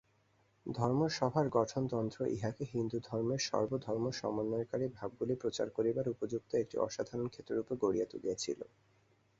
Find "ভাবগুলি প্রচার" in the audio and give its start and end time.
4.97-5.67